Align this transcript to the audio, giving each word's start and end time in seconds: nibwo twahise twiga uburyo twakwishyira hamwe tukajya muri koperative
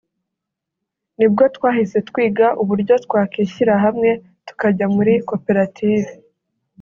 nibwo 1.17 1.43
twahise 1.55 1.97
twiga 2.09 2.47
uburyo 2.61 2.93
twakwishyira 3.05 3.73
hamwe 3.83 4.09
tukajya 4.47 4.85
muri 4.95 5.13
koperative 5.29 6.09